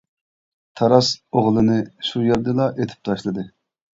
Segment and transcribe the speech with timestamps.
[0.79, 1.09] تاراس
[1.41, 1.77] ئوغلىنى
[2.09, 3.45] شۇ يەردىلا ئېتىپ تاشلىدى.